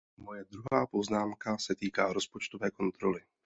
Moje 0.17 0.43
druhá 0.45 0.87
poznámka 0.87 1.57
se 1.57 1.75
týká 1.75 2.13
rozpočtové 2.13 2.71
kontroly. 2.71 3.21